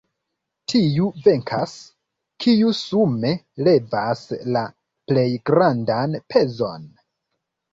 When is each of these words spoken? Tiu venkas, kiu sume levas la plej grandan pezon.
Tiu 0.71 1.09
venkas, 1.25 1.73
kiu 2.45 2.71
sume 2.79 3.35
levas 3.67 4.25
la 4.57 4.65
plej 5.13 5.29
grandan 5.51 6.17
pezon. 6.35 6.91